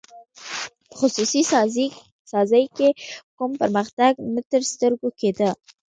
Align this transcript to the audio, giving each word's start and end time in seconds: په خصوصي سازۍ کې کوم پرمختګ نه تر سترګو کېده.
په 0.87 0.93
خصوصي 0.99 1.41
سازۍ 2.31 2.63
کې 2.77 2.89
کوم 3.37 3.51
پرمختګ 3.61 4.11
نه 4.33 4.41
تر 4.49 4.61
سترګو 4.71 5.07
کېده. 5.19 5.49